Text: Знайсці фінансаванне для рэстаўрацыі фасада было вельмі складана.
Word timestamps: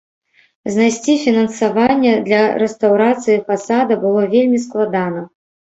Знайсці 0.75 1.13
фінансаванне 1.25 2.13
для 2.31 2.41
рэстаўрацыі 2.65 3.39
фасада 3.53 3.93
было 4.09 4.21
вельмі 4.35 4.59
складана. 4.67 5.21